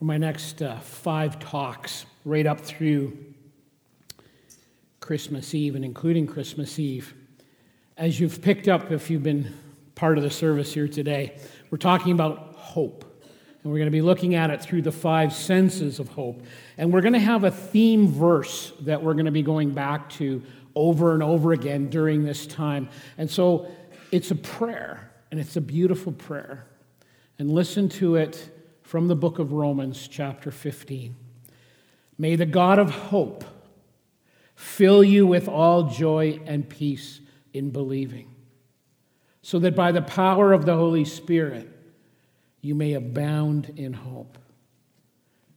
[0.00, 3.18] for my next uh, five talks, right up through
[4.98, 7.12] Christmas Eve and including Christmas Eve.
[7.98, 9.54] As you've picked up, if you've been
[9.94, 11.38] part of the service here today,
[11.70, 13.04] we're talking about hope.
[13.62, 16.44] And we're going to be looking at it through the five senses of hope.
[16.78, 20.08] And we're going to have a theme verse that we're going to be going back
[20.12, 20.42] to
[20.74, 22.88] over and over again during this time.
[23.18, 23.70] And so
[24.10, 26.64] it's a prayer, and it's a beautiful prayer.
[27.38, 28.50] And listen to it
[28.90, 31.14] from the book of Romans, chapter 15.
[32.18, 33.44] May the God of hope
[34.56, 37.20] fill you with all joy and peace
[37.52, 38.34] in believing,
[39.42, 41.68] so that by the power of the Holy Spirit,
[42.62, 44.36] you may abound in hope.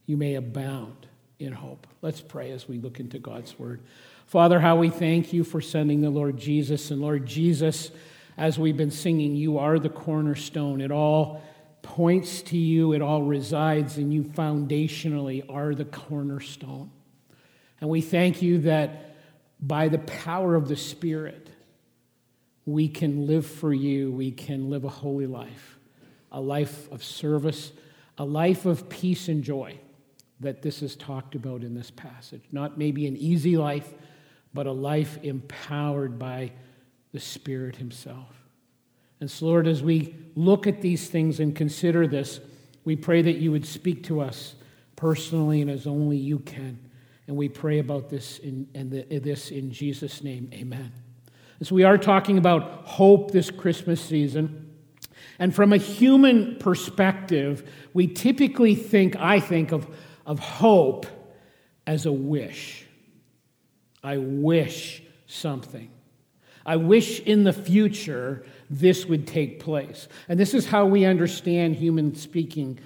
[0.05, 1.07] You may abound
[1.39, 1.87] in hope.
[2.03, 3.81] Let's pray as we look into God's word.
[4.27, 6.91] Father, how we thank you for sending the Lord Jesus.
[6.91, 7.89] And Lord Jesus,
[8.37, 10.81] as we've been singing, you are the cornerstone.
[10.81, 11.41] It all
[11.93, 16.90] points to you, it all resides in you foundationally, are the cornerstone.
[17.79, 19.15] And we thank you that
[19.59, 21.51] by the power of the Spirit,
[22.65, 25.77] we can live for you, we can live a holy life
[26.31, 27.71] a life of service,
[28.18, 29.77] a life of peace and joy
[30.40, 32.41] that this is talked about in this passage.
[32.51, 33.93] Not maybe an easy life,
[34.51, 36.53] but a life empowered by
[37.12, 38.43] the Spirit Himself.
[39.24, 42.41] And so, Lord, as we look at these things and consider this,
[42.84, 44.54] we pray that you would speak to us
[44.98, 46.77] personally and as only you can.
[47.27, 50.49] And we pray about this in, this in Jesus' name.
[50.54, 50.91] Amen.
[51.57, 54.70] And so we are talking about hope this Christmas season.
[55.40, 59.87] And from a human perspective, we typically think, I think, of,
[60.26, 61.05] of hope
[61.87, 62.85] as a wish.
[64.03, 65.91] I wish something.
[66.66, 68.46] I wish in the future
[68.79, 70.07] this would take place.
[70.28, 72.80] And this is how we understand, human speaking,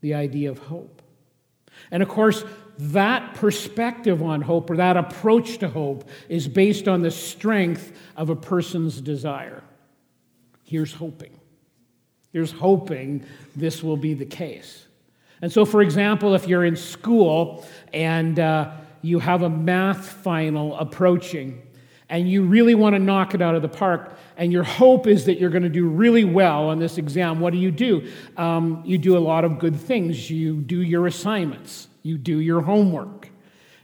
[0.00, 1.02] the idea of hope.
[1.90, 2.44] And of course,
[2.78, 8.30] that perspective on hope or that approach to hope is based on the strength of
[8.30, 9.64] a person's desire.
[10.62, 11.40] Here's hoping.
[12.32, 13.24] Here's hoping
[13.56, 14.86] this will be the case.
[15.42, 20.76] And so, for example, if you're in school and uh, you have a math final
[20.76, 21.62] approaching,
[22.08, 25.24] and you really want to knock it out of the park, and your hope is
[25.24, 28.08] that you're going to do really well on this exam, what do you do?
[28.36, 30.30] Um, you do a lot of good things.
[30.30, 33.30] You do your assignments, you do your homework,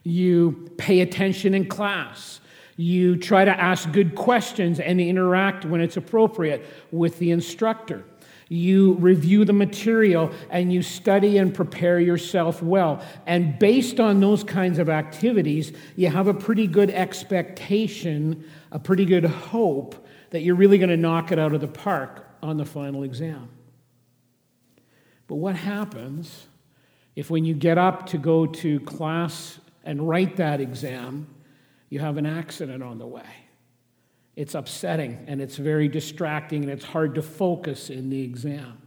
[0.05, 2.41] you pay attention in class,
[2.77, 8.05] you try to ask good questions and interact when it's appropriate with the instructor.
[8.53, 13.03] You review the material and you study and prepare yourself well.
[13.27, 19.07] And based on those kinds of activities, you have a pretty good expectation, a pretty
[19.07, 22.67] good hope that you're really going to knock it out of the park on the
[22.67, 23.49] final exam.
[25.29, 26.47] But what happens
[27.17, 31.27] if, when you get up to go to class and write that exam,
[31.89, 33.23] you have an accident on the way?
[34.35, 38.79] It's upsetting and it's very distracting and it's hard to focus in the exam.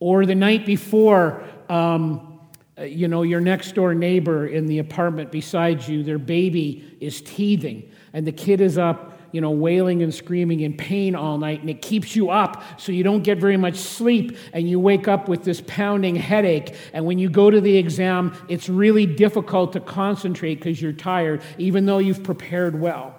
[0.00, 2.40] Or the night before, um,
[2.78, 7.22] uh, you know, your next door neighbor in the apartment beside you, their baby is
[7.22, 11.60] teething, and the kid is up, you know, wailing and screaming in pain all night,
[11.62, 15.08] and it keeps you up so you don't get very much sleep, and you wake
[15.08, 16.74] up with this pounding headache.
[16.92, 21.40] And when you go to the exam, it's really difficult to concentrate because you're tired,
[21.56, 23.15] even though you've prepared well.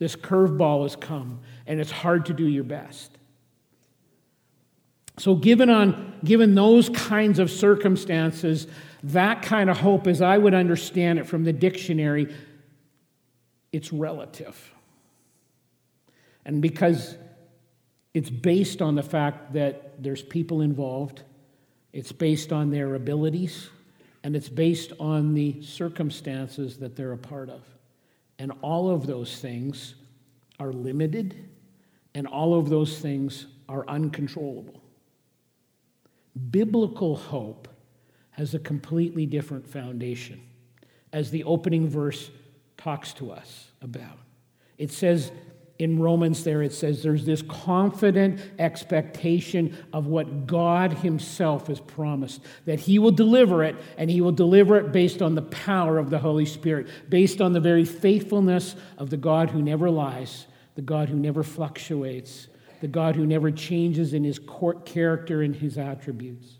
[0.00, 3.18] This curveball has come, and it's hard to do your best.
[5.18, 8.66] So, given, on, given those kinds of circumstances,
[9.02, 12.34] that kind of hope, as I would understand it from the dictionary,
[13.72, 14.72] it's relative.
[16.46, 17.18] And because
[18.14, 21.22] it's based on the fact that there's people involved,
[21.92, 23.68] it's based on their abilities,
[24.24, 27.60] and it's based on the circumstances that they're a part of.
[28.40, 29.96] And all of those things
[30.58, 31.36] are limited,
[32.14, 34.82] and all of those things are uncontrollable.
[36.50, 37.68] Biblical hope
[38.30, 40.40] has a completely different foundation,
[41.12, 42.30] as the opening verse
[42.78, 44.18] talks to us about.
[44.78, 45.32] It says
[45.80, 52.42] in Romans, there it says there's this confident expectation of what God Himself has promised,
[52.66, 56.10] that He will deliver it, and He will deliver it based on the power of
[56.10, 60.82] the Holy Spirit, based on the very faithfulness of the God who never lies, the
[60.82, 62.48] God who never fluctuates,
[62.82, 64.38] the God who never changes in His
[64.84, 66.58] character and His attributes.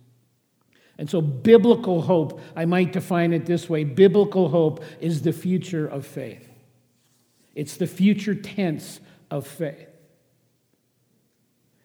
[0.97, 5.87] And so, biblical hope, I might define it this way biblical hope is the future
[5.87, 6.47] of faith.
[7.55, 9.89] It's the future tense of faith.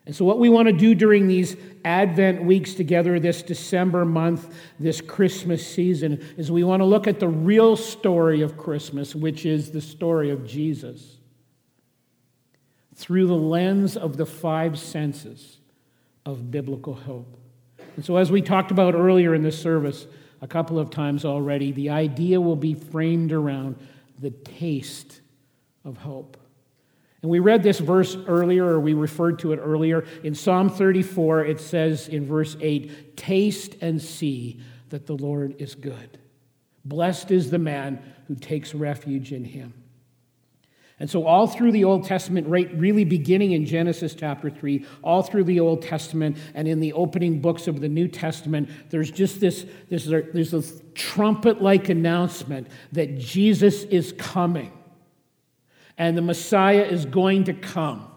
[0.06, 4.56] And so, what we want to do during these Advent weeks together, this December month,
[4.80, 9.46] this Christmas season, is we want to look at the real story of Christmas, which
[9.46, 11.18] is the story of Jesus,
[12.94, 15.58] through the lens of the five senses
[16.24, 17.38] of biblical hope.
[17.96, 20.06] And so, as we talked about earlier in this service
[20.42, 23.76] a couple of times already, the idea will be framed around
[24.20, 25.22] the taste
[25.84, 26.38] of hope.
[27.26, 30.06] And we read this verse earlier, or we referred to it earlier.
[30.24, 35.74] In Psalm 34, it says in verse 8, Taste and see that the Lord is
[35.74, 36.20] good.
[36.86, 39.74] Blessed is the man who takes refuge in him.
[41.00, 45.24] And so, all through the Old Testament, right, really beginning in Genesis chapter 3, all
[45.24, 49.40] through the Old Testament and in the opening books of the New Testament, there's just
[49.40, 54.72] this, this there's this trumpet like announcement that Jesus is coming
[55.98, 58.08] and the Messiah is going to come,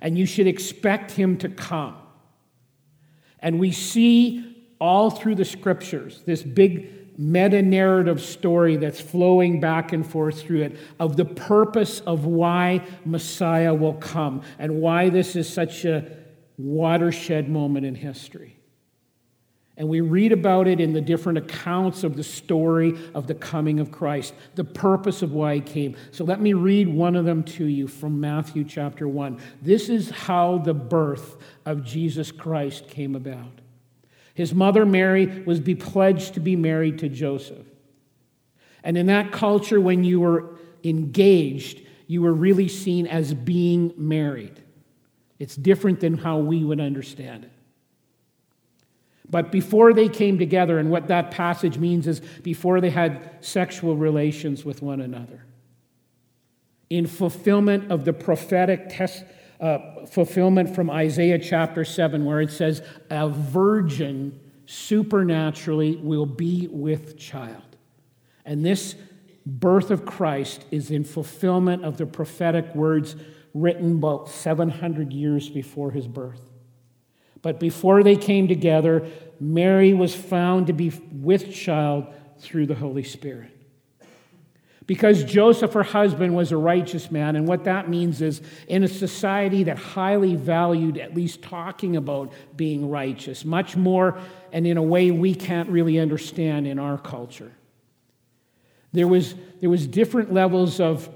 [0.00, 1.96] and you should expect him to come.
[3.40, 9.92] And we see all through the scriptures this big meta narrative story that's flowing back
[9.92, 15.34] and forth through it of the purpose of why Messiah will come and why this
[15.34, 16.04] is such a
[16.58, 18.55] watershed moment in history.
[19.78, 23.78] And we read about it in the different accounts of the story of the coming
[23.78, 25.96] of Christ, the purpose of why he came.
[26.12, 29.38] So let me read one of them to you from Matthew chapter 1.
[29.60, 31.36] This is how the birth
[31.66, 33.60] of Jesus Christ came about.
[34.32, 37.66] His mother Mary was be pledged to be married to Joseph.
[38.82, 44.62] And in that culture, when you were engaged, you were really seen as being married.
[45.38, 47.50] It's different than how we would understand it.
[49.28, 53.96] But before they came together, and what that passage means is before they had sexual
[53.96, 55.44] relations with one another,
[56.90, 59.24] in fulfillment of the prophetic test,
[59.60, 67.18] uh, fulfillment from Isaiah chapter 7, where it says, A virgin supernaturally will be with
[67.18, 67.62] child.
[68.44, 68.94] And this
[69.44, 73.16] birth of Christ is in fulfillment of the prophetic words
[73.54, 76.42] written about 700 years before his birth.
[77.46, 79.06] But before they came together,
[79.38, 83.52] Mary was found to be with child through the Holy Spirit.
[84.88, 87.36] Because Joseph, her husband, was a righteous man.
[87.36, 92.32] And what that means is in a society that highly valued at least talking about
[92.56, 94.18] being righteous, much more
[94.50, 97.52] and in a way we can't really understand in our culture.
[98.92, 101.08] There was, there was different levels of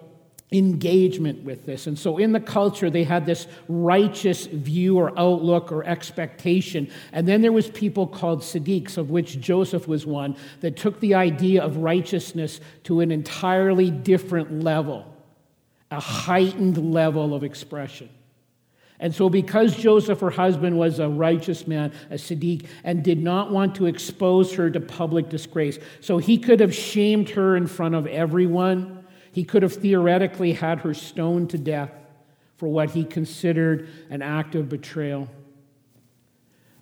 [0.52, 1.86] engagement with this.
[1.86, 6.90] And so in the culture, they had this righteous view or outlook or expectation.
[7.12, 11.14] And then there was people called Siddiqs, of which Joseph was one, that took the
[11.14, 15.06] idea of righteousness to an entirely different level,
[15.90, 18.08] a heightened level of expression.
[18.98, 23.50] And so, because Joseph, her husband, was a righteous man, a Siddiq, and did not
[23.50, 27.94] want to expose her to public disgrace, so he could have shamed her in front
[27.94, 28.99] of everyone
[29.32, 31.92] he could have theoretically had her stoned to death
[32.56, 35.28] for what he considered an act of betrayal.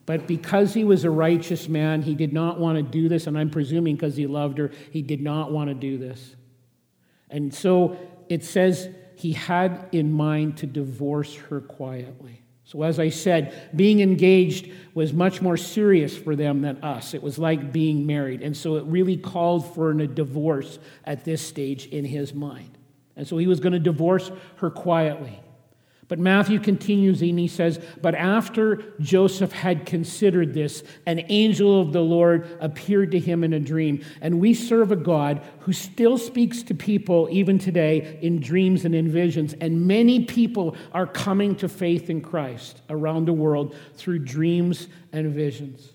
[0.07, 3.37] But because he was a righteous man, he did not want to do this, and
[3.37, 6.35] I'm presuming because he loved her, he did not want to do this.
[7.31, 7.99] And so
[8.29, 12.43] it says he had in mind to divorce her quietly.
[12.69, 17.15] So, as I said, being engaged was much more serious for them than us.
[17.15, 18.43] It was like being married.
[18.43, 22.77] And so it really called for a divorce at this stage in his mind.
[23.17, 25.41] And so he was going to divorce her quietly.
[26.09, 31.93] But Matthew continues and he says, But after Joseph had considered this, an angel of
[31.93, 34.03] the Lord appeared to him in a dream.
[34.23, 38.95] And we serve a God who still speaks to people even today in dreams and
[38.95, 39.55] in visions.
[39.61, 45.35] And many people are coming to faith in Christ around the world through dreams and
[45.35, 45.93] visions.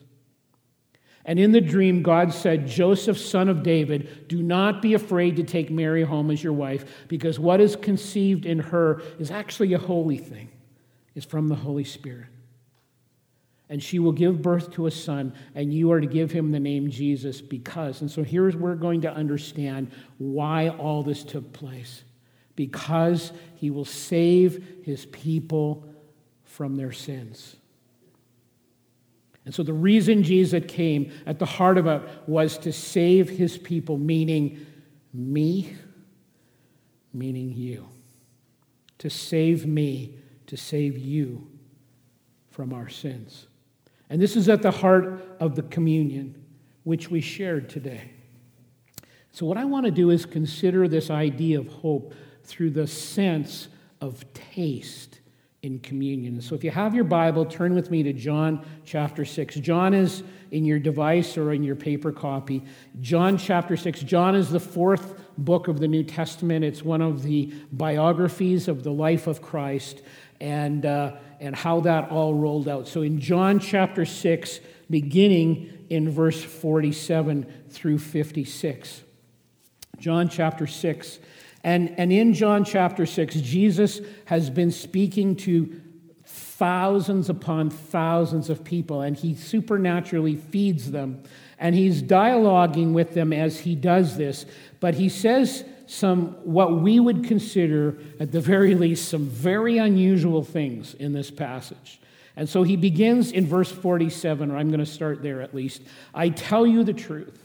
[1.25, 5.43] And in the dream, God said, Joseph, son of David, do not be afraid to
[5.43, 9.77] take Mary home as your wife, because what is conceived in her is actually a
[9.77, 10.49] holy thing,
[11.15, 12.27] it's from the Holy Spirit.
[13.69, 16.59] And she will give birth to a son, and you are to give him the
[16.59, 18.01] name Jesus because.
[18.01, 22.03] And so here's where we're going to understand why all this took place.
[22.55, 25.85] Because he will save his people
[26.43, 27.55] from their sins.
[29.45, 33.57] And so the reason Jesus came at the heart of it was to save his
[33.57, 34.65] people, meaning
[35.13, 35.75] me,
[37.13, 37.87] meaning you.
[38.99, 41.47] To save me, to save you
[42.49, 43.47] from our sins.
[44.09, 46.41] And this is at the heart of the communion
[46.83, 48.11] which we shared today.
[49.31, 53.67] So, what I want to do is consider this idea of hope through the sense
[53.99, 55.19] of taste
[55.63, 56.41] in communion.
[56.41, 59.55] So if you have your Bible, turn with me to John chapter 6.
[59.55, 62.65] John is in your device or in your paper copy.
[62.99, 64.01] John chapter 6.
[64.01, 66.65] John is the fourth book of the New Testament.
[66.65, 70.01] It's one of the biographies of the life of Christ
[70.41, 72.89] and, uh, and how that all rolled out.
[72.89, 79.01] So in John chapter 6, beginning in verse 47 through 56.
[79.97, 81.19] John chapter 6
[81.63, 85.81] and, and in John chapter 6, Jesus has been speaking to
[86.25, 91.23] thousands upon thousands of people, and he supernaturally feeds them.
[91.57, 94.45] And he's dialoguing with them as he does this.
[94.81, 100.43] But he says some, what we would consider, at the very least, some very unusual
[100.43, 102.01] things in this passage.
[102.35, 105.81] And so he begins in verse 47, or I'm going to start there at least.
[106.13, 107.39] I tell you the truth.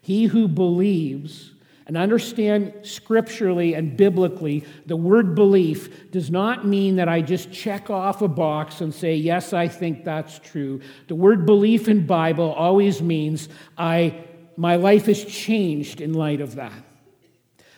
[0.00, 1.51] He who believes
[1.86, 7.90] and understand scripturally and biblically, the word belief does not mean that I just check
[7.90, 10.80] off a box and say, yes, I think that's true.
[11.08, 14.24] The word belief in Bible always means I,
[14.56, 16.84] my life is changed in light of that,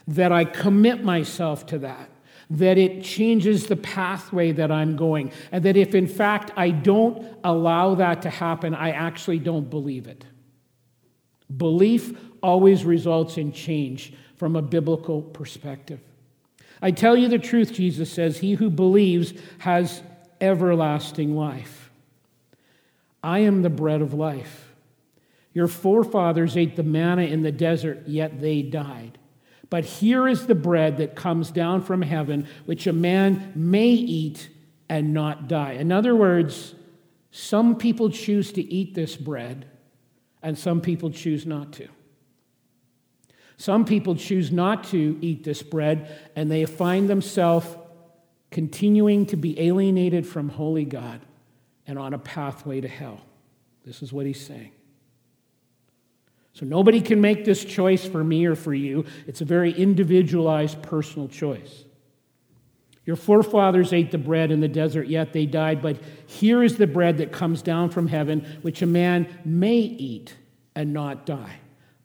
[0.09, 2.11] that I commit myself to that.
[2.51, 5.33] That it changes the pathway that I'm going.
[5.51, 10.07] And that if in fact I don't allow that to happen, I actually don't believe
[10.07, 10.27] it.
[11.57, 12.13] Belief
[12.45, 15.99] always results in change from a biblical perspective.
[16.83, 20.03] I tell you the truth, Jesus says, he who believes has
[20.43, 21.91] everlasting life.
[23.23, 24.75] I am the bread of life.
[25.55, 29.17] Your forefathers ate the manna in the desert, yet they died.
[29.71, 34.51] But here is the bread that comes down from heaven, which a man may eat
[34.91, 35.73] and not die.
[35.73, 36.75] In other words,
[37.31, 39.65] some people choose to eat this bread,
[40.43, 41.89] and some people choose not to.
[43.57, 47.67] Some people choose not to eat this bread, and they find themselves
[48.51, 51.21] continuing to be alienated from holy God
[51.87, 53.21] and on a pathway to hell.
[53.85, 54.73] This is what he's saying.
[56.53, 59.05] So nobody can make this choice for me or for you.
[59.27, 61.85] It's a very individualized personal choice.
[63.05, 65.83] Your forefathers ate the bread in the desert, yet they died.
[65.83, 70.37] But here is the bread that comes down from heaven, which a man may eat
[70.75, 71.57] and not die.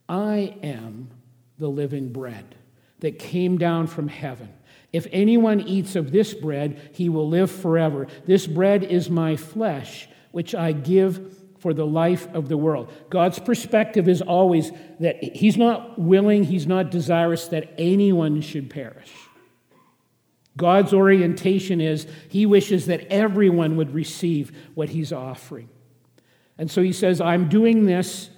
[0.10, 1.10] I am
[1.60, 2.56] the living bread
[3.00, 4.50] that came down from heaven.
[4.92, 8.08] If anyone eats of this bread, he will live forever.
[8.26, 12.92] This bread is my flesh, which I give for the life of the world.
[13.10, 19.12] God's perspective is always that He's not willing, He's not desirous that anyone should perish.
[20.58, 25.70] God's orientation is He wishes that everyone would receive what He's offering.
[26.58, 28.30] And so He says, I'm doing this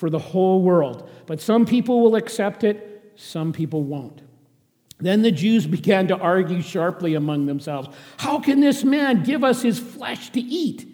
[0.00, 1.10] for the whole world.
[1.26, 4.22] But some people will accept it, some people won't.
[4.98, 9.60] Then the Jews began to argue sharply among themselves How can this man give us
[9.60, 10.86] his flesh to eat?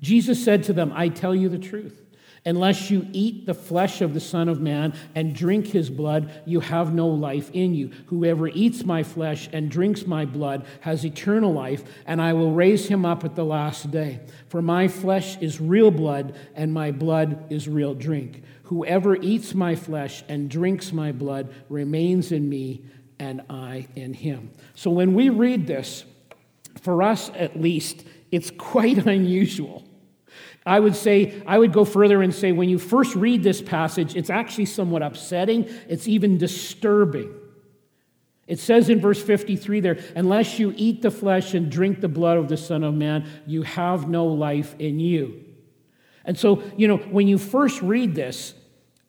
[0.00, 2.00] Jesus said to them, I tell you the truth.
[2.46, 6.60] Unless you eat the flesh of the Son of Man and drink his blood, you
[6.60, 7.90] have no life in you.
[8.06, 12.86] Whoever eats my flesh and drinks my blood has eternal life, and I will raise
[12.86, 14.20] him up at the last day.
[14.48, 18.42] For my flesh is real blood, and my blood is real drink.
[18.64, 22.84] Whoever eats my flesh and drinks my blood remains in me,
[23.18, 24.50] and I in him.
[24.74, 26.04] So when we read this,
[26.82, 29.84] for us at least, it's quite unusual
[30.66, 34.16] I would say, I would go further and say, when you first read this passage,
[34.16, 35.68] it's actually somewhat upsetting.
[35.88, 37.34] It's even disturbing.
[38.46, 42.38] It says in verse 53 there, unless you eat the flesh and drink the blood
[42.38, 45.44] of the Son of Man, you have no life in you.
[46.24, 48.54] And so, you know, when you first read this,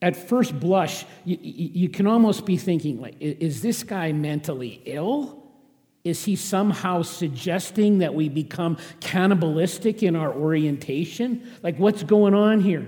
[0.02, 5.44] at first blush, you, you can almost be thinking, like, is this guy mentally ill?
[6.04, 11.50] Is he somehow suggesting that we become cannibalistic in our orientation?
[11.64, 12.88] Like, what's going on here?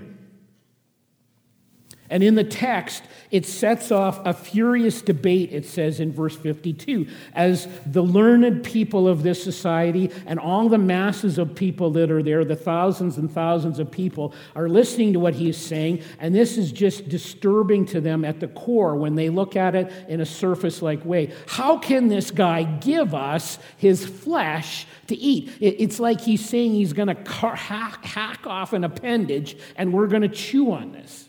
[2.10, 7.06] And in the text, it sets off a furious debate, it says in verse 52,
[7.34, 12.22] as the learned people of this society and all the masses of people that are
[12.22, 16.56] there, the thousands and thousands of people, are listening to what he's saying, and this
[16.56, 20.26] is just disturbing to them at the core when they look at it in a
[20.26, 21.30] surface like way.
[21.46, 25.52] How can this guy give us his flesh to eat?
[25.60, 30.28] It's like he's saying he's going to hack off an appendage and we're going to
[30.28, 31.27] chew on this.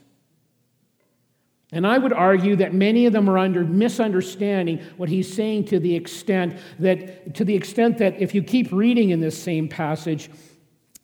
[1.71, 5.79] And I would argue that many of them are under misunderstanding what he's saying to
[5.79, 10.31] the extent that to the extent that if you keep reading in this same passage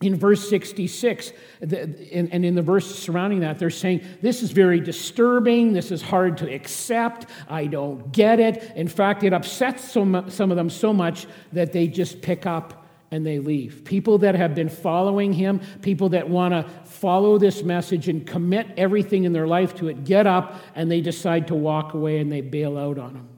[0.01, 1.31] in verse 66
[1.62, 5.72] and in the verse surrounding that they're saying this is very disturbing.
[5.72, 7.27] This is hard to accept.
[7.48, 8.74] I don't get it.
[8.75, 12.81] In fact it upsets some of them so much that they just pick up
[13.12, 13.86] and they leave.
[13.86, 18.68] People that have been following him, people that want to follow this message and commit
[18.78, 22.32] everything in their life to it, get up and they decide to walk away and
[22.32, 23.30] they bail out on him.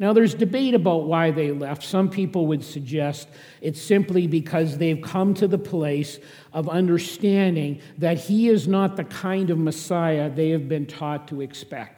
[0.00, 1.82] Now, there's debate about why they left.
[1.82, 3.28] Some people would suggest
[3.60, 6.20] it's simply because they've come to the place
[6.52, 11.40] of understanding that he is not the kind of Messiah they have been taught to
[11.40, 11.97] expect.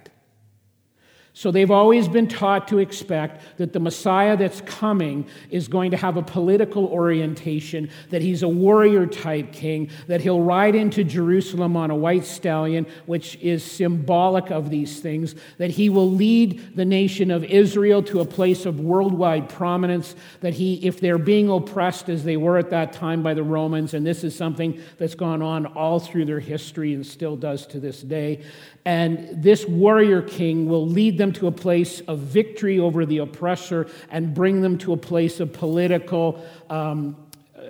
[1.40, 5.96] So they've always been taught to expect that the Messiah that's coming is going to
[5.96, 11.78] have a political orientation, that he's a warrior type king, that he'll ride into Jerusalem
[11.78, 16.84] on a white stallion, which is symbolic of these things, that he will lead the
[16.84, 22.10] nation of Israel to a place of worldwide prominence, that he, if they're being oppressed
[22.10, 25.40] as they were at that time by the Romans, and this is something that's gone
[25.40, 28.44] on all through their history and still does to this day,
[28.84, 33.86] and this warrior king will lead them to a place of victory over the oppressor
[34.10, 37.16] and bring them to a place of political, um,
[37.54, 37.60] uh,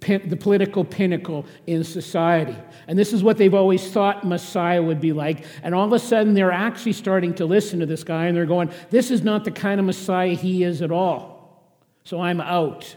[0.00, 2.56] pin, the political pinnacle in society.
[2.86, 5.46] And this is what they've always thought Messiah would be like.
[5.62, 8.44] And all of a sudden, they're actually starting to listen to this guy and they're
[8.44, 11.34] going, This is not the kind of Messiah he is at all.
[12.04, 12.96] So I'm out.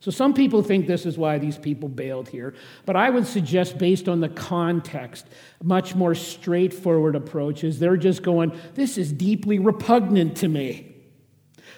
[0.00, 3.78] So some people think this is why these people bailed here, but I would suggest,
[3.78, 5.26] based on the context,
[5.62, 10.95] much more straightforward approach is they're just going, This is deeply repugnant to me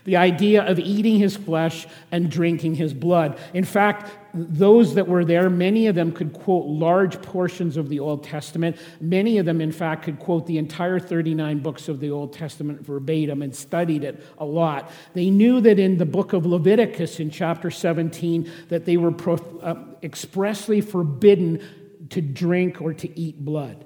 [0.04, 3.38] the idea of eating his flesh and drinking his blood.
[3.54, 7.98] In fact, those that were there, many of them could quote large portions of the
[8.00, 8.76] Old Testament.
[9.00, 12.84] Many of them, in fact, could quote the entire 39 books of the Old Testament
[12.84, 14.90] verbatim and studied it a lot.
[15.14, 19.14] They knew that in the book of Leviticus, in chapter 17, that they were
[19.62, 21.62] uh, expressly forbidden
[22.10, 23.84] to drink or to eat blood.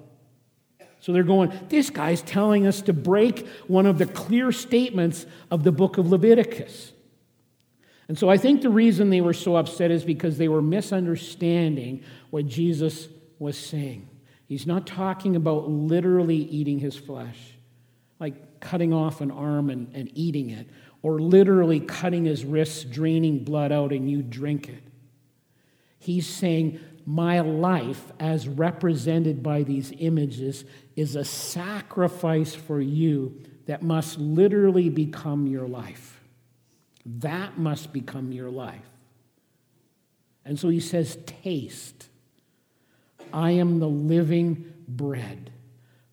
[1.02, 5.64] So they're going, this guy's telling us to break one of the clear statements of
[5.64, 6.92] the book of Leviticus.
[8.06, 12.04] And so I think the reason they were so upset is because they were misunderstanding
[12.30, 13.08] what Jesus
[13.41, 14.08] was saying.
[14.47, 17.56] He's not talking about literally eating his flesh,
[18.21, 20.69] like cutting off an arm and, and eating it,
[21.02, 24.84] or literally cutting his wrists, draining blood out, and you drink it.
[25.99, 30.65] He's saying, My life, as represented by these images,
[30.97, 36.21] is a sacrifice for you that must literally become your life.
[37.04, 38.88] That must become your life.
[40.45, 42.08] And so he says, Taste.
[43.32, 45.50] I am the living bread,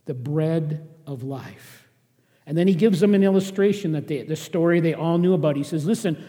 [0.06, 1.90] the bread of life.
[2.46, 5.56] And then he gives them an illustration that they, the story they all knew about.
[5.56, 6.24] He says, Listen,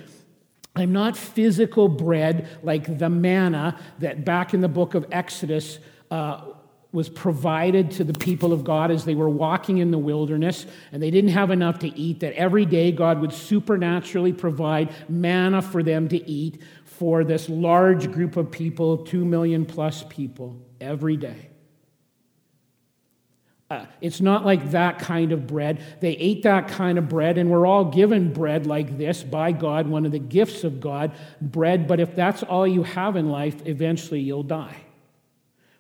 [0.75, 5.79] I'm not physical bread like the manna that back in the book of Exodus
[6.11, 6.43] uh,
[6.93, 11.03] was provided to the people of God as they were walking in the wilderness and
[11.03, 15.83] they didn't have enough to eat, that every day God would supernaturally provide manna for
[15.83, 21.50] them to eat for this large group of people, two million plus people, every day.
[23.71, 25.81] Uh, it's not like that kind of bread.
[26.01, 29.87] They ate that kind of bread, and we're all given bread like this by God,
[29.87, 31.87] one of the gifts of God, bread.
[31.87, 34.77] But if that's all you have in life, eventually you'll die.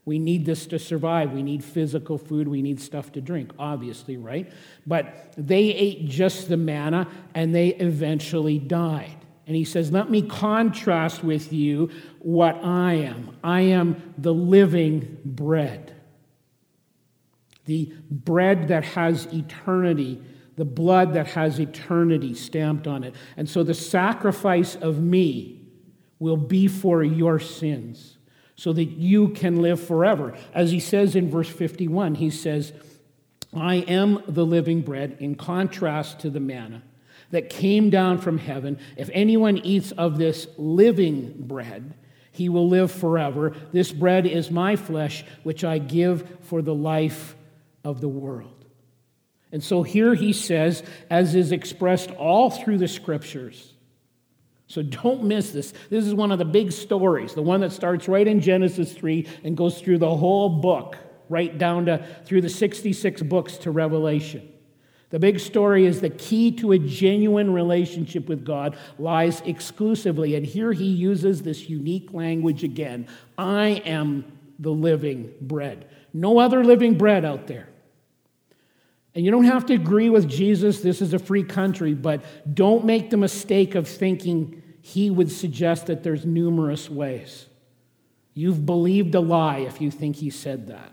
[0.05, 1.33] We need this to survive.
[1.33, 2.49] We need physical food.
[2.49, 4.51] We need stuff to drink, obviously, right?
[4.87, 9.17] But they ate just the manna and they eventually died.
[9.47, 13.37] And he says, Let me contrast with you what I am.
[13.43, 15.95] I am the living bread,
[17.67, 20.23] the bread that has eternity,
[20.57, 23.15] the blood that has eternity stamped on it.
[23.37, 25.69] And so the sacrifice of me
[26.19, 28.19] will be for your sins
[28.57, 30.37] so that you can live forever.
[30.53, 32.73] As he says in verse 51, he says,
[33.55, 36.83] I am the living bread, in contrast to the manna
[37.31, 38.79] that came down from heaven.
[38.97, 41.95] If anyone eats of this living bread,
[42.33, 43.55] he will live forever.
[43.73, 47.35] This bread is my flesh, which I give for the life
[47.85, 48.65] of the world.
[49.53, 53.75] And so here he says, as is expressed all through the scriptures,
[54.71, 55.75] so don't miss this.
[55.91, 59.27] This is one of the big stories, the one that starts right in Genesis 3
[59.43, 60.97] and goes through the whole book,
[61.29, 64.49] right down to through the 66 books to Revelation.
[65.11, 70.47] The big story is the key to a genuine relationship with God lies exclusively, and
[70.47, 74.25] here he uses this unique language again I am
[74.61, 75.89] the living bread.
[76.15, 77.70] No other living bread out there.
[79.15, 82.23] And you don't have to agree with Jesus, this is a free country, but
[82.55, 87.47] don't make the mistake of thinking he would suggest that there's numerous ways.
[88.35, 90.93] You've believed a lie if you think he said that.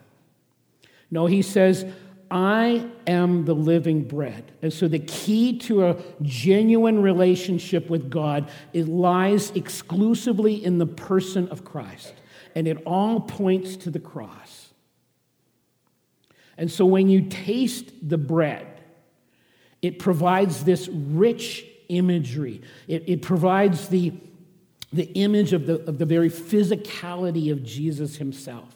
[1.12, 1.86] No, he says,
[2.30, 4.51] I am the living bread.
[4.62, 10.86] And so the key to a genuine relationship with God it lies exclusively in the
[10.86, 12.13] person of Christ.
[12.56, 14.66] And it all points to the cross.
[16.58, 18.65] And so when you taste the bread,
[19.82, 22.62] it provides this rich imagery.
[22.88, 24.13] It, it provides the,
[24.91, 28.76] the image of the, of the very physicality of Jesus himself.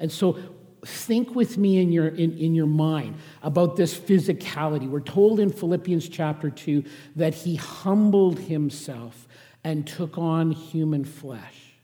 [0.00, 0.38] And so
[0.84, 4.88] think with me in your, in, in your mind about this physicality.
[4.88, 6.84] We're told in Philippians chapter 2
[7.16, 9.26] that he humbled himself
[9.62, 11.74] and took on human flesh.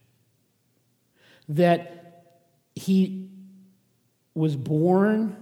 [1.48, 2.36] That
[2.74, 3.29] he
[4.34, 5.36] was born,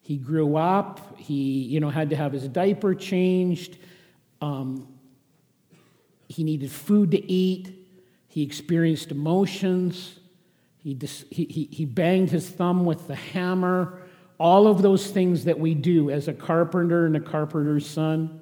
[0.00, 3.78] he grew up, he you know, had to have his diaper changed,
[4.40, 4.88] um,
[6.28, 7.74] he needed food to eat,
[8.28, 10.20] he experienced emotions.
[10.82, 10.96] He,
[11.30, 14.00] he, he banged his thumb with the hammer,
[14.38, 18.39] all of those things that we do as a carpenter and a carpenter's son.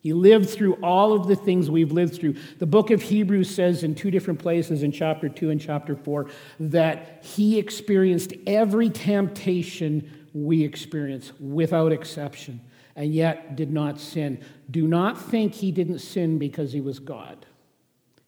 [0.00, 2.36] He lived through all of the things we've lived through.
[2.58, 6.30] The book of Hebrews says in two different places, in chapter 2 and chapter 4,
[6.60, 12.60] that he experienced every temptation we experience without exception,
[12.94, 14.44] and yet did not sin.
[14.70, 17.44] Do not think he didn't sin because he was God.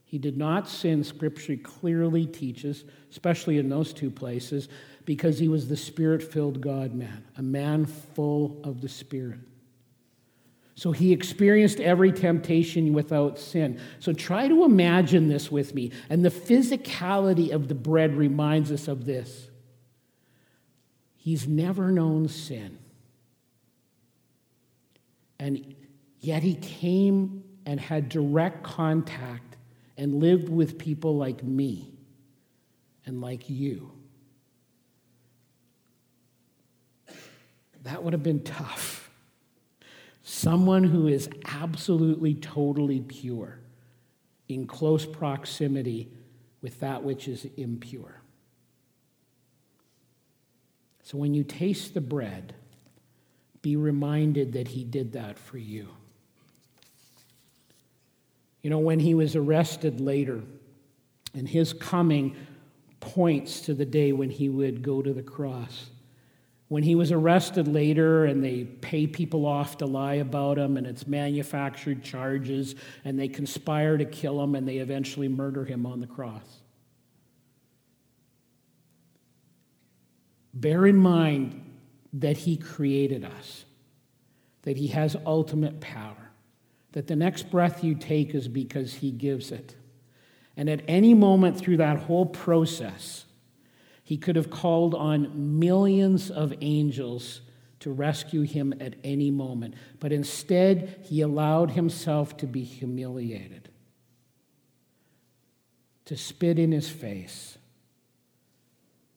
[0.05, 4.69] He did not sin, Scripture clearly teaches, especially in those two places,
[5.05, 9.39] because he was the spirit filled God man, a man full of the Spirit.
[10.81, 13.79] So he experienced every temptation without sin.
[13.99, 15.93] So try to imagine this with me.
[16.09, 19.51] And the physicality of the bread reminds us of this.
[21.19, 22.79] He's never known sin.
[25.39, 25.75] And
[26.21, 29.57] yet he came and had direct contact
[29.99, 31.93] and lived with people like me
[33.05, 33.93] and like you.
[37.83, 39.10] That would have been tough.
[40.33, 43.59] Someone who is absolutely, totally pure
[44.47, 46.09] in close proximity
[46.63, 48.23] with that which is impure.
[51.03, 52.55] So when you taste the bread,
[53.61, 55.89] be reminded that he did that for you.
[58.63, 60.43] You know, when he was arrested later,
[61.35, 62.37] and his coming
[63.01, 65.91] points to the day when he would go to the cross.
[66.71, 70.87] When he was arrested later and they pay people off to lie about him and
[70.87, 76.01] it's manufactured charges and they conspire to kill him and they eventually murder him on
[76.01, 76.63] the cross.
[80.55, 81.61] Bear in mind
[82.15, 83.67] that he created us,
[84.63, 86.31] that he has ultimate power
[86.93, 89.77] that the next breath you take is because He gives it.
[90.57, 93.25] And at any moment through that whole process,
[94.11, 97.43] He could have called on millions of angels
[97.79, 99.75] to rescue him at any moment.
[100.01, 103.69] But instead, He allowed Himself to be humiliated,
[106.07, 107.57] to spit in His face,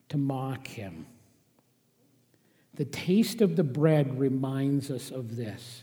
[0.10, 1.08] to mock Him.
[2.76, 5.82] The taste of the bread reminds us of this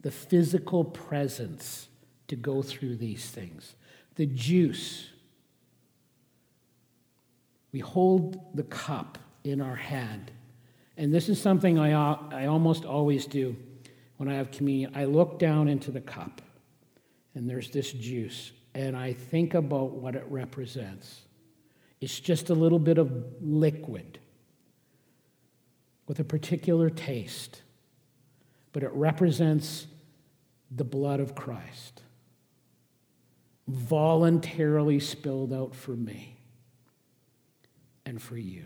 [0.00, 1.88] the physical presence
[2.28, 3.74] to go through these things.
[4.14, 5.10] The juice.
[7.76, 10.30] We hold the cup in our hand.
[10.96, 11.92] And this is something I,
[12.32, 13.54] I almost always do
[14.16, 14.92] when I have communion.
[14.94, 16.40] I look down into the cup,
[17.34, 21.20] and there's this juice, and I think about what it represents.
[22.00, 23.12] It's just a little bit of
[23.42, 24.20] liquid
[26.08, 27.60] with a particular taste,
[28.72, 29.86] but it represents
[30.74, 32.00] the blood of Christ,
[33.68, 36.35] voluntarily spilled out for me
[38.06, 38.64] and for you.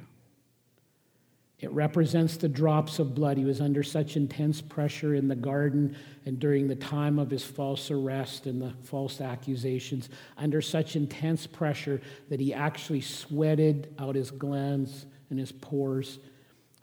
[1.58, 3.36] It represents the drops of blood.
[3.36, 7.44] He was under such intense pressure in the garden and during the time of his
[7.44, 14.14] false arrest and the false accusations, under such intense pressure that he actually sweated out
[14.14, 16.18] his glands and his pores,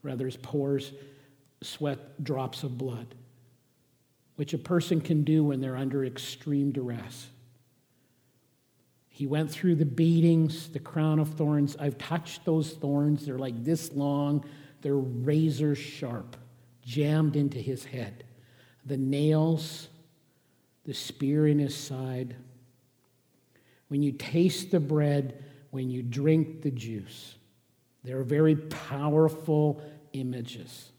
[0.03, 0.91] rather, his pores
[1.61, 3.15] sweat drops of blood
[4.37, 7.27] which a person can do when they're under extreme duress.
[9.17, 11.75] He went through the beatings, the crown of thorns.
[11.79, 13.25] I've touched those thorns.
[13.25, 14.45] They're like this long,
[14.81, 16.37] they're razor sharp,
[16.83, 18.25] jammed into his head.
[18.85, 19.87] The nails,
[20.85, 22.35] the spear in his side.
[23.87, 27.37] When you taste the bread, when you drink the juice,
[28.03, 29.81] they're very powerful
[30.13, 30.91] images.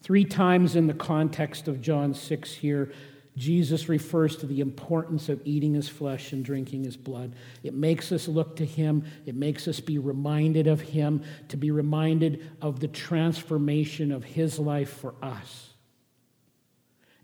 [0.00, 2.94] Three times in the context of John 6 here,
[3.36, 7.34] Jesus refers to the importance of eating his flesh and drinking his blood.
[7.62, 11.70] It makes us look to him, it makes us be reminded of him, to be
[11.70, 15.70] reminded of the transformation of his life for us.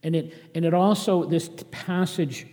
[0.03, 2.47] And it, and it also, this passage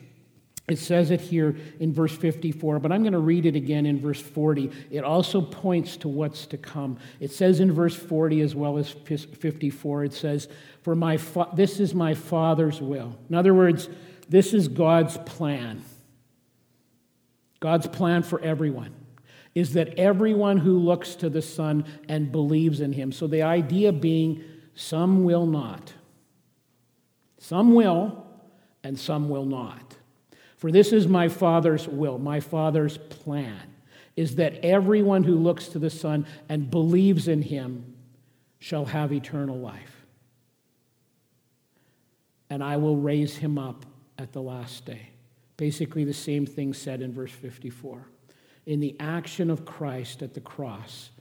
[0.70, 4.00] it says it here in verse 54, but I'm going to read it again in
[4.00, 4.72] verse 40.
[4.92, 6.98] It also points to what's to come.
[7.20, 10.48] It says in verse 40 as well as 54, it says,
[10.84, 13.18] For my fa- this is my Father's will.
[13.30, 13.90] In other words,
[14.28, 15.84] this is God's plan.
[17.60, 18.94] God's plan for everyone
[19.56, 23.12] is that everyone who looks to the Son and believes in him.
[23.12, 24.44] So the idea being,
[24.76, 25.94] some will not.
[27.40, 28.26] Some will,
[28.84, 29.89] and some will not.
[30.60, 33.62] For this is my Father's will, my Father's plan,
[34.18, 37.96] is that everyone who looks to the Son and believes in him
[38.60, 40.06] shall have eternal life.
[42.50, 43.86] And I will raise him up
[44.18, 45.12] at the last day.
[45.56, 48.06] Basically, the same thing said in verse 54.
[48.66, 51.12] In the action of Christ at the cross,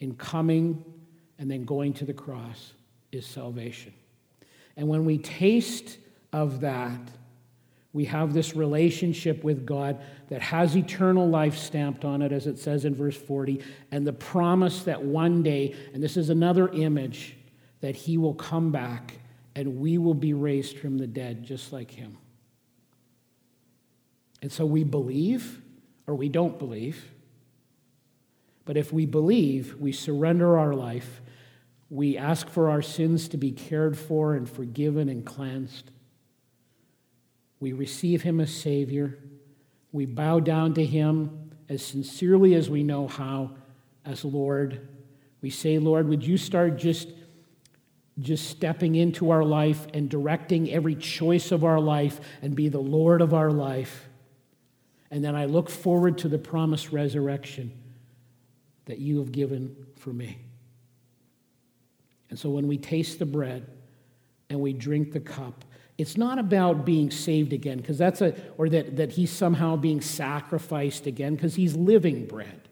[0.00, 0.84] in coming
[1.38, 2.72] and then going to the cross,
[3.12, 3.94] is salvation.
[4.76, 5.98] And when we taste
[6.32, 6.98] of that,
[7.96, 12.58] we have this relationship with God that has eternal life stamped on it, as it
[12.58, 17.38] says in verse 40, and the promise that one day, and this is another image,
[17.80, 19.14] that He will come back
[19.54, 22.18] and we will be raised from the dead just like Him.
[24.42, 25.62] And so we believe
[26.06, 27.02] or we don't believe.
[28.66, 31.22] But if we believe, we surrender our life,
[31.88, 35.92] we ask for our sins to be cared for and forgiven and cleansed.
[37.60, 39.18] We receive him as Savior.
[39.92, 43.52] We bow down to him as sincerely as we know how,
[44.04, 44.88] as Lord.
[45.40, 47.08] We say, Lord, would you start just,
[48.18, 52.78] just stepping into our life and directing every choice of our life and be the
[52.78, 54.08] Lord of our life?
[55.10, 57.72] And then I look forward to the promised resurrection
[58.86, 60.38] that you have given for me.
[62.28, 63.66] And so when we taste the bread
[64.50, 65.64] and we drink the cup,
[65.98, 70.00] it's not about being saved again, because that's a, or that, that he's somehow being
[70.00, 72.68] sacrificed again, because he's living bread.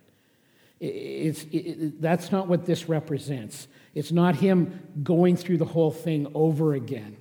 [0.81, 3.69] It's, it, that's not what this represents.
[3.95, 7.17] It's not him going through the whole thing over again.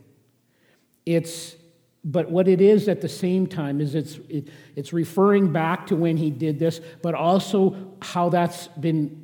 [1.06, 1.56] It's,
[2.04, 5.96] but what it is at the same time is it's, it, it's referring back to
[5.96, 9.24] when he did this, but also how that's been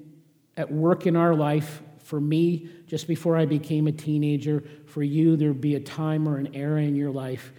[0.56, 5.36] at work in our life for me, just before I became a teenager, for you,
[5.36, 7.54] there'd be a time or an era in your life.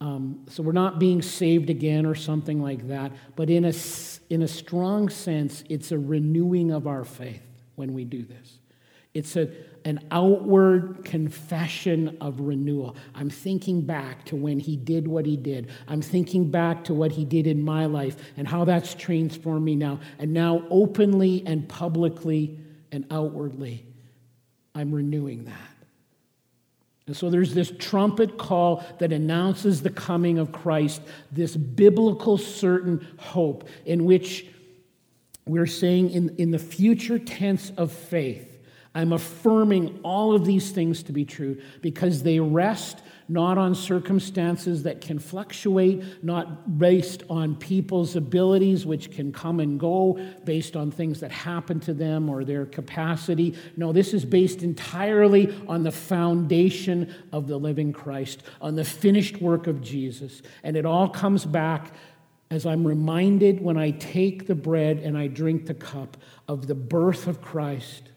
[0.00, 3.72] Um, so we're not being saved again or something like that, but in a,
[4.30, 7.42] in a strong sense, it's a renewing of our faith
[7.74, 8.60] when we do this.
[9.14, 9.50] It's a,
[9.84, 12.94] an outward confession of renewal.
[13.16, 15.70] I'm thinking back to when he did what he did.
[15.88, 19.74] I'm thinking back to what he did in my life and how that's transformed me
[19.74, 19.98] now.
[20.20, 22.60] And now, openly and publicly,
[22.92, 23.84] and outwardly,
[24.74, 25.76] I'm renewing that.
[27.06, 33.06] And so there's this trumpet call that announces the coming of Christ, this biblical certain
[33.18, 34.46] hope in which
[35.46, 38.58] we're saying in, in the future tense of faith,
[38.94, 44.84] I'm affirming all of these things to be true because they rest not on circumstances
[44.84, 50.90] that can fluctuate, not based on people's abilities, which can come and go based on
[50.90, 53.54] things that happen to them or their capacity.
[53.76, 59.40] No, this is based entirely on the foundation of the living Christ, on the finished
[59.40, 60.42] work of Jesus.
[60.62, 61.92] And it all comes back
[62.50, 66.76] as I'm reminded when I take the bread and I drink the cup of the
[66.76, 68.10] birth of Christ,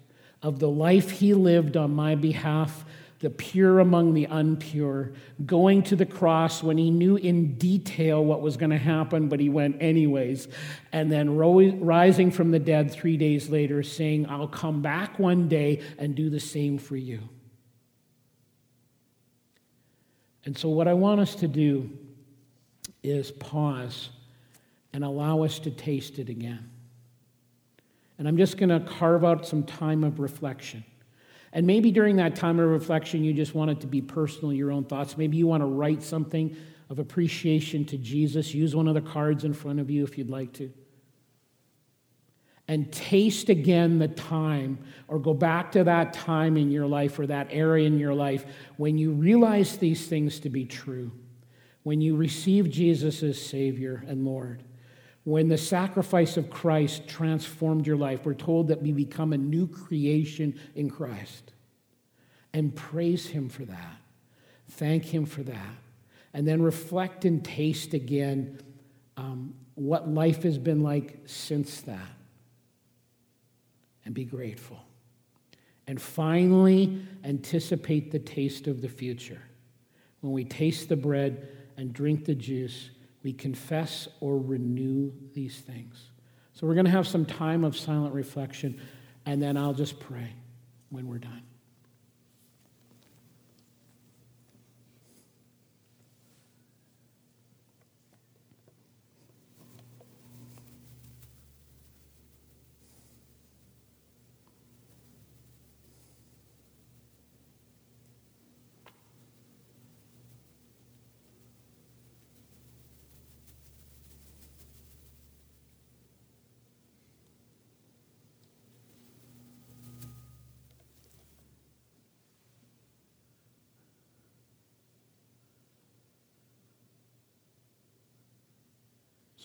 [0.43, 2.85] of the life he lived on my behalf
[3.19, 5.13] the pure among the unpure,
[5.45, 9.41] going to the cross when he knew in detail what was going to happen, but
[9.41, 10.47] he went anyways,
[10.93, 15.81] and then rising from the dead three days later, saying, I'll come back one day
[15.97, 17.19] and do the same for you.
[20.45, 21.89] And so, what I want us to do
[23.03, 24.09] is pause
[24.93, 26.69] and allow us to taste it again.
[28.17, 30.83] And I'm just going to carve out some time of reflection.
[31.51, 34.71] And maybe during that time of reflection, you just want it to be personal, your
[34.71, 35.17] own thoughts.
[35.17, 36.55] Maybe you want to write something
[36.89, 38.53] of appreciation to Jesus.
[38.53, 40.71] Use one of the cards in front of you if you'd like to.
[42.67, 47.25] And taste again the time, or go back to that time in your life or
[47.25, 48.45] that area in your life
[48.77, 51.11] when you realize these things to be true,
[51.81, 54.63] when you receive Jesus as Savior and Lord
[55.29, 58.25] when the sacrifice of Christ transformed your life.
[58.25, 61.53] We're told that we become a new creation in Christ.
[62.51, 63.97] And praise Him for that.
[64.71, 65.75] Thank Him for that.
[66.33, 68.59] And then reflect and taste again
[69.17, 72.09] um, what life has been like since that.
[74.05, 74.79] And be grateful.
[75.85, 79.43] And finally, anticipate the taste of the future.
[80.21, 82.89] When we taste the bread and drink the juice,
[83.23, 86.09] we confess or renew these things.
[86.53, 88.79] So we're going to have some time of silent reflection,
[89.25, 90.33] and then I'll just pray
[90.89, 91.43] when we're done.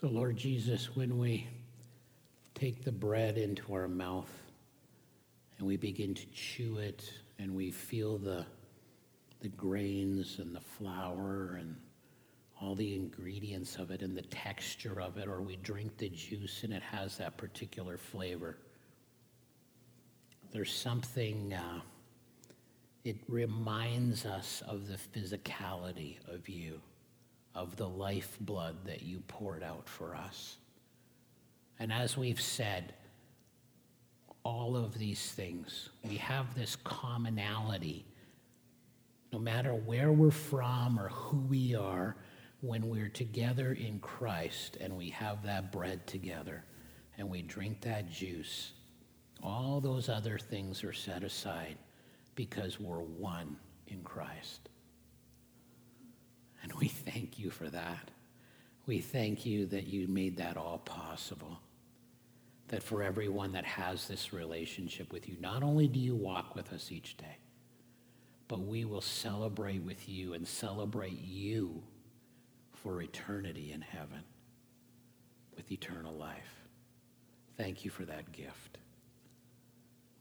[0.01, 1.47] So, Lord Jesus, when we
[2.57, 4.29] take the bread into our mouth
[5.57, 8.45] and we begin to chew it and we feel the,
[9.41, 11.77] the grains and the flour and
[12.61, 16.65] all the ingredients of it and the texture of it, or we drink the juice
[16.65, 18.59] and it has that particular flavor.
[20.53, 21.81] There's something, uh,
[23.05, 26.81] it reminds us of the physicality of you
[27.55, 30.57] of the lifeblood that you poured out for us.
[31.79, 32.95] And as we've said,
[34.45, 38.05] all of these things, we have this commonality.
[39.33, 42.17] No matter where we're from or who we are,
[42.61, 46.65] when we're together in Christ and we have that bread together
[47.19, 48.73] and we drink that juice,
[49.43, 51.77] all those other things are set aside
[52.35, 53.57] because we're one
[53.89, 54.69] in Christ.
[56.65, 58.11] And we thank you for that.
[58.87, 61.61] We thank you that you made that all possible.
[62.69, 66.73] That for everyone that has this relationship with you, not only do you walk with
[66.73, 67.37] us each day,
[68.49, 71.83] but we will celebrate with you and celebrate you
[72.73, 74.23] for eternity in heaven
[75.57, 76.63] with eternal life.
[77.59, 78.79] Thank you for that gift.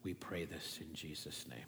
[0.03, 1.60] We pray this in Jesus' name.